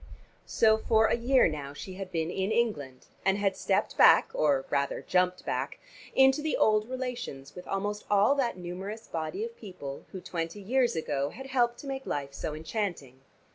[0.47, 4.65] So for a year now she had been in England, and had stepped back, or
[4.71, 5.77] rather jumped back,
[6.15, 10.95] into the old relations with almost all that numerous body of people who twenty years
[10.95, 13.21] ago had helped to make life so enchanting.